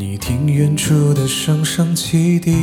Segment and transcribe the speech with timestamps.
[0.00, 2.54] 你听远处的声声汽笛，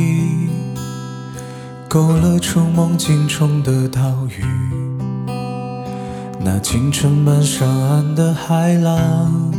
[1.86, 4.42] 勾勒出梦境中的岛屿。
[6.42, 9.52] 那清晨漫上岸的海浪，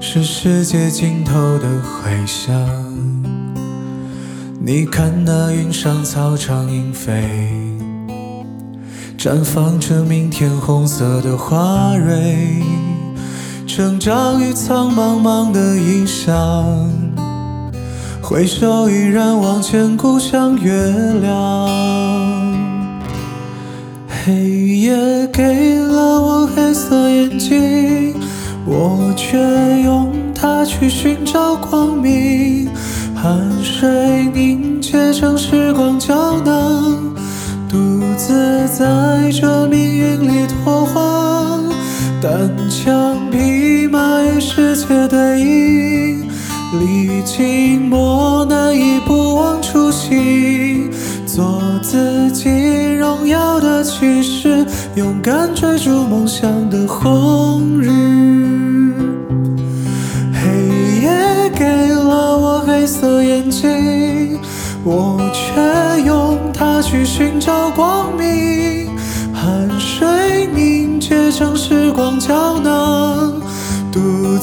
[0.00, 2.54] 是世界尽头的回响。
[4.58, 7.52] 你看那云上草长莺飞，
[9.18, 12.62] 绽放着明天红色的花蕊。
[13.66, 16.88] 成长于苍茫茫的异乡，
[18.22, 20.72] 回首依然望见故乡月
[21.20, 21.68] 亮。
[24.08, 24.32] 黑
[24.78, 28.14] 夜给了我黑色眼睛，
[28.64, 29.36] 我却
[29.82, 32.70] 用它去寻找光明。
[33.14, 37.14] 汗水凝结成时光胶囊，
[37.68, 41.15] 独自在这命运里拓荒。
[42.26, 46.28] 单枪匹马与世界对饮，
[46.72, 50.90] 历经磨难亦不忘初心，
[51.24, 52.50] 做自己
[52.94, 57.90] 荣耀的骑士，勇敢追逐梦想的红日。
[60.32, 64.40] 黑夜给了我黑色眼睛，
[64.82, 68.95] 我却用它去寻找光明。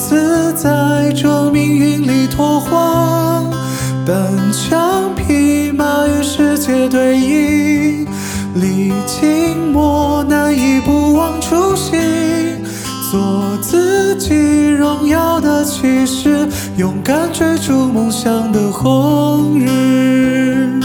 [0.06, 3.50] 自在这命运里拓荒。
[4.06, 4.16] 单
[4.52, 8.06] 枪匹马与世界对弈，
[8.56, 12.02] 历经磨难亦不忘初心。
[13.10, 20.82] 做自己荣耀的骑士，勇敢追逐梦想的红日。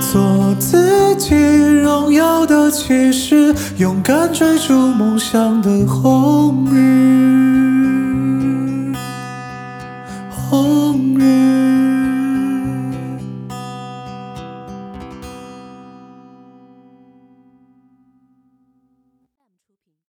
[0.00, 6.13] 做自己荣耀的骑士，勇敢追逐梦想的红